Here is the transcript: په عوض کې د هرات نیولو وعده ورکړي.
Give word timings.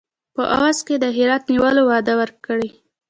په 0.35 0.43
عوض 0.55 0.77
کې 0.87 0.95
د 0.99 1.05
هرات 1.17 1.43
نیولو 1.51 1.81
وعده 1.89 2.13
ورکړي. 2.21 2.69